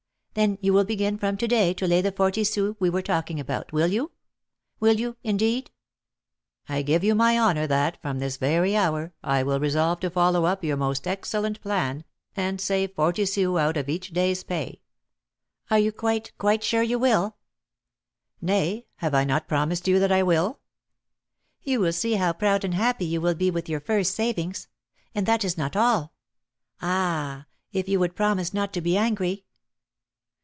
Then 0.33 0.57
you 0.61 0.71
will 0.71 0.85
begin 0.85 1.17
from 1.17 1.35
to 1.35 1.45
day 1.47 1.73
to 1.73 1.85
lay 1.85 1.97
by 1.97 2.03
the 2.09 2.15
forty 2.15 2.45
sous 2.45 2.73
we 2.79 2.89
were 2.89 3.01
talking 3.01 3.37
about, 3.37 3.73
will 3.73 3.87
you? 3.89 4.11
Will 4.79 4.97
you, 4.97 5.17
indeed?" 5.23 5.71
"I 6.69 6.83
give 6.83 7.03
you 7.03 7.13
my 7.15 7.37
honour 7.37 7.67
that, 7.67 8.01
from 8.01 8.19
this 8.19 8.37
very 8.37 8.73
hour, 8.73 9.11
I 9.21 9.43
will 9.43 9.59
resolve 9.59 9.99
to 9.99 10.09
follow 10.09 10.45
up 10.45 10.63
your 10.63 10.77
most 10.77 11.05
excellent 11.05 11.59
plan, 11.59 12.05
and 12.33 12.61
save 12.61 12.95
forty 12.95 13.25
sous 13.25 13.57
out 13.59 13.75
of 13.75 13.89
each 13.89 14.11
day's 14.13 14.41
pay." 14.45 14.79
"Are 15.69 15.79
you 15.79 15.91
quite, 15.91 16.31
quite 16.37 16.63
sure 16.63 16.81
you 16.81 16.97
will?" 16.97 17.35
"Nay, 18.39 18.85
have 18.99 19.13
I 19.13 19.25
not 19.25 19.49
promised 19.49 19.85
you 19.85 19.99
that 19.99 20.13
I 20.13 20.23
will?" 20.23 20.61
"You 21.61 21.81
will 21.81 21.91
see 21.91 22.13
how 22.13 22.31
proud 22.31 22.63
and 22.63 22.73
happy 22.73 23.03
you 23.03 23.19
will 23.19 23.35
be 23.35 23.51
with 23.51 23.67
your 23.67 23.81
first 23.81 24.15
savings; 24.15 24.69
and 25.13 25.25
that 25.25 25.43
is 25.43 25.57
not 25.57 25.75
all 25.75 26.13
ah, 26.81 27.47
if 27.73 27.89
you 27.89 27.99
would 27.99 28.15
promise 28.15 28.53
not 28.53 28.71
to 28.71 28.79
be 28.79 28.95
angry!" 28.95 29.43